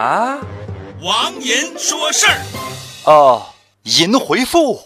[0.00, 0.38] 啊？
[1.02, 2.40] 王银说事儿。
[3.04, 3.52] 哦，
[3.82, 4.82] 银回复。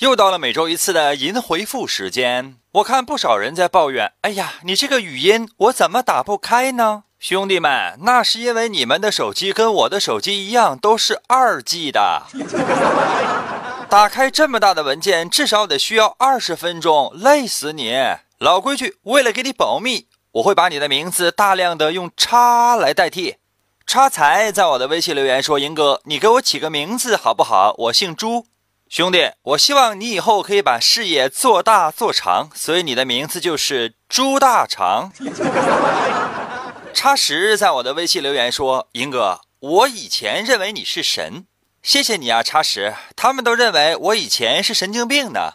[0.00, 2.56] 又到了每周一次的银回复时间。
[2.72, 12.24] 我看不少人在抱怨：“哎呀，你这个语音我怎么打不开呢？”兄弟们，那是因为你们的手机跟我的手机一样，都是二 G 的。
[13.88, 17.94] 打开这么大的文件，至少得需要二十分钟，累死你！
[18.40, 23.36] 老规矩，为了给你保密，我会把你的名字大量的用“叉”来代替。
[23.86, 27.74] 叉财在我的微信留言说：“银哥，你给我起个名字好不好？
[27.76, 28.46] 我姓朱。”
[28.88, 35.12] 兄弟，我希望你以后可以把事业做大做长，所以你的名字就是朱大长。
[36.94, 41.46] 叉十在我的微信留言说：“银哥，我以前认为你是神，
[41.82, 42.94] 谢谢你啊，叉十。
[43.16, 45.54] 他们都认为我以前是神经病呢。”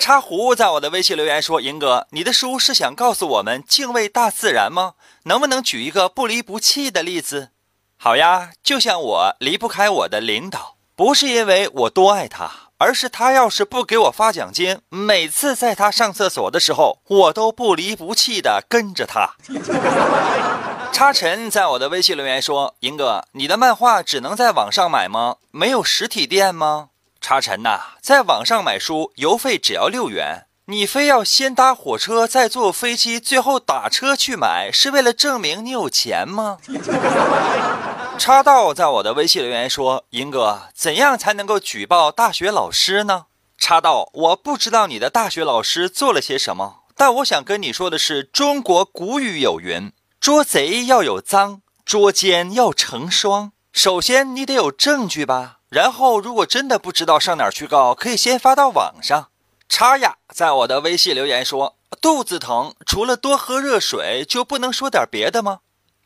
[0.00, 4.94] 叉胡在我的微信留言说：“银哥，你的书是想告诉我们敬畏大自然吗？
[5.24, 7.50] 能不能举一个不离不弃的例子？”
[7.98, 10.76] 好呀，就像我离不开我的领导。
[10.96, 19.34] 不是因为我多爱他，而是他要是不给我发奖金，每次在他上厕所的时候，我都不离不弃的跟着他。
[20.90, 25.36] 叉晨在我的微信留言说：“银哥，你的漫画只能在网上买吗？
[25.50, 26.88] 没有实体店吗？”
[27.20, 36.58] 查晨呐，在网上买书邮费只要六元，你非要先搭火车再坐飞机，最后打车去买，是为了证明你有钱吗？
[38.18, 43.26] 插道在我的微信留言说：“银哥，怎样才能够举报大学老师呢？”
[43.56, 59.28] 插道，我不知道你的大学老师做了些什么，但我想跟你说的是，中国古语有云：“捉贼要有赃，捉奸要成双。”首先你得有证据吧，然后如果真的不知道上哪儿去告，可以先发到网上。
[59.68, 65.60] 叉呀，在我的微信留言说：“肚子疼，除了多喝热水，就不能说点别的吗？”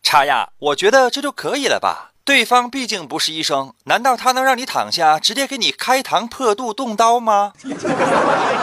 [0.04, 2.12] 叉呀，我觉得这就可以了吧？
[2.26, 7.54] 对方毕竟不是医生，难道他能让你躺下直接给你开膛破肚动刀吗？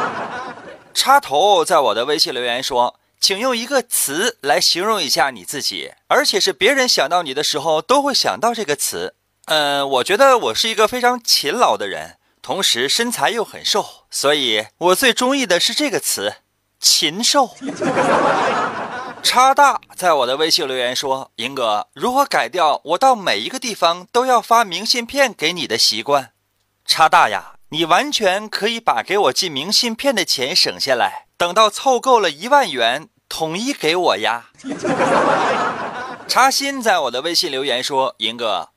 [0.94, 9.16] 插头在我的微信留言说，请用一个词来形容一下你自己，而且是别人想到你的时候都会想到这个词。
[9.51, 16.35] 嗯，我觉得我是一个非常勤劳的人，同时身材又很瘦，所以我最中意的是这个词——
[16.79, 17.50] 禽兽。
[19.22, 26.31] 叉大在我的微信留言说：“银哥，如何改掉我到每一个地方都要发明信片给你的习惯？”
[26.88, 34.45] 叉大呀，你完全可以把给我寄明信片的钱省下来，等到凑够了一万元，统一给我呀。
[36.29, 38.69] 叉心在我的微信留言说：“银哥，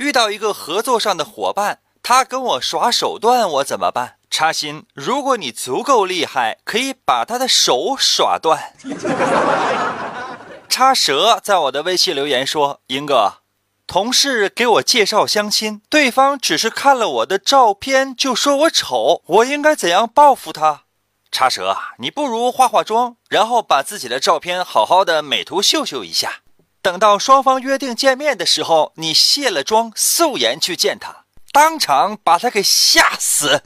[0.00, 8.72] 遇到一个合作上的伙伴，他跟我耍手段，我怎么办？”插心，如果你足够厉害，可以把他的手耍断。
[10.70, 13.40] 插蛇在我的微信留言说：“英哥，
[13.86, 20.84] 同事给我介绍相亲，对方只是看了我的照片就说我丑，我应该怎样报复他？”
[21.30, 26.40] 插蛇，你不如化化妆，然后把自己的照片好好的美图秀秀一下，
[26.82, 31.24] 等到双方约定见面的时候，你卸了妆，素颜去见他。
[31.52, 33.62] 当场把他给吓死。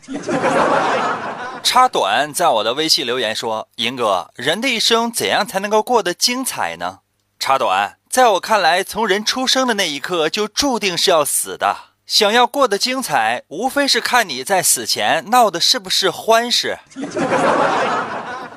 [1.63, 7.01] 插短在我的微信留言说：“银哥，人的一生怎样才能够过得精彩呢？”
[7.39, 11.77] 插短，在我看来，从人出生的那一刻就注定是要死的。
[12.07, 16.79] 想要过得精彩，无非是看你在死前闹的是不是欢实。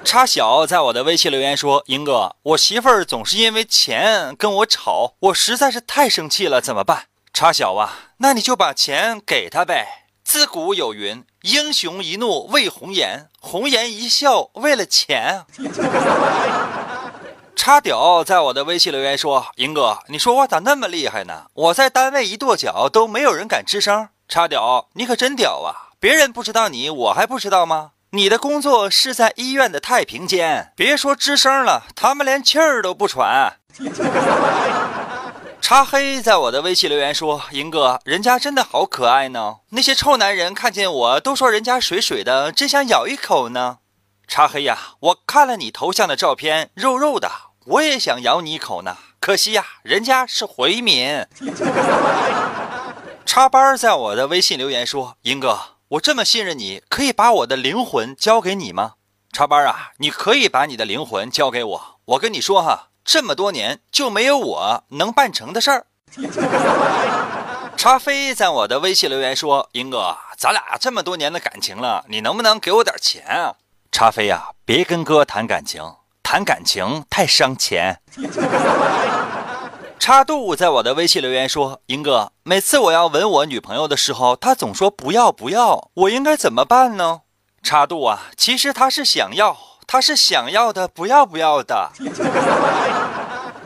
[0.03, 10.05] 插小在我的微信留言说：“银哥，我媳妇儿总是因为钱跟我吵，我实在是太生气了，怎么办？”插小啊，那你就把钱给他呗。
[10.23, 15.45] 自古有云：“英雄一怒为红颜，红颜一笑为了钱。
[17.55, 21.47] ”插屌在我的微信留言说：“银哥，你说我咋那么厉害呢？
[21.53, 25.95] 我在单位一跺脚都没有人敢吱声。”插屌，你可真屌啊！
[25.99, 27.91] 别人不知道你，我还不知道吗？
[28.11, 33.57] 你的工作是在医院的太平间，别说吱声了，他们连气儿都不喘。
[35.59, 39.57] 插黑在我的微信留言说：“银哥，人家真的好可爱呢。
[39.71, 43.79] 那些臭男人看见我都说人家水水的，真想咬一口呢。”
[44.25, 47.29] 插黑呀，我看了你头像的照片，肉肉的，
[47.65, 48.95] 我也想咬你一口呢。
[49.19, 51.25] 可惜呀，人家是回民。
[53.25, 58.93] 插班在我的微信留言说：“银哥，我这么信任你，可以把我的灵魂交给你吗？”
[59.31, 61.99] 插班啊，你可以把你的灵魂交给我。
[62.05, 62.89] 我跟你说哈。
[63.09, 65.87] 这么多年就没有我能办成的事儿。
[67.77, 73.55] 茶飞在我的微信留言说：“英哥，咱俩这么多年的感情了，你能不能给我点钱啊？”
[73.93, 75.81] 茶飞呀，别跟哥谈感情，
[76.21, 78.01] 谈感情太伤钱。
[79.99, 87.21] 插度在我的微信留言说：“英哥，每次我要吻我女朋友的时候，她总说不要不要，我应该怎么办呢？”
[87.61, 91.91] 插度啊，其实她是想要，她是想要的，不要不要的。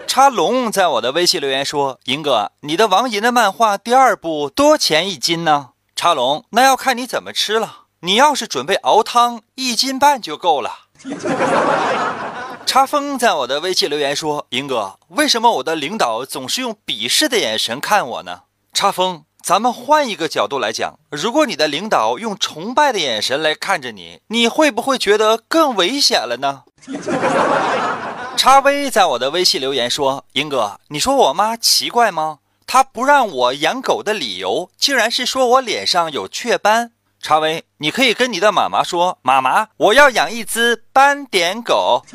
[0.08, 7.82] 插龙在我的微信留言说：“英哥，你的王银的漫画第二部多钱一斤呢？”插龙，那要看你怎么吃了。
[8.00, 10.72] 你要是准备熬汤，一斤半就够了。
[12.72, 26.64] 插风在我的微信留言说：“英哥，为什么我的领导总是用鄙视的眼神看我呢？”插风，咱们换一个角度来讲，如果你的领导用崇拜的眼神来看着你，你会不会觉得更危险了呢？
[28.38, 32.38] 叉威在我的微信留言说：“英哥，你说我妈奇怪吗？
[32.66, 42.04] 她不让我养狗的理由，竟然是说我脸上有雀斑。”查威，你可以跟你的妈妈说：“妈妈，我要养一只斑点狗。”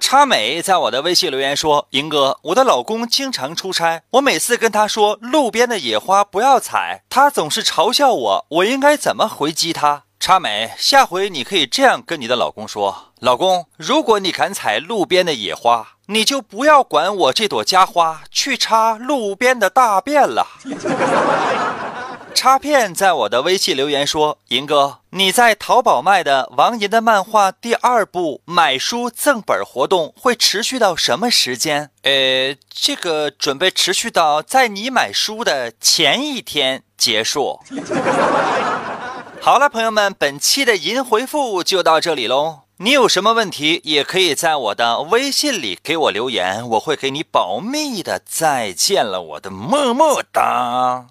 [0.00, 20.46] 查美在我的微信留言说：“银哥，我的老公经常出差，我每次跟他说路边的野花不要采，他总是嘲笑我，我应该怎么回击他？”查美，下回你可以这样跟你的老公说：“老公，如果你敢采路边的野花，你就不要管我这朵家花，去插路边的大便了。”
[22.38, 31.90] 插片在我的微信留言说：“银哥，你在淘宝卖的王银的漫画第二部买书赠本活动会持续到什么时间？
[32.02, 37.58] 呃，这个准备持续到在你买书的前一天结束。
[39.40, 42.60] 好了，朋友们，本期的银回复就到这里喽。
[42.76, 48.22] 你有什么问题，也可以在我的微信里给我留言，我会给你保密的。
[48.24, 51.06] 再见了，我的么么哒。”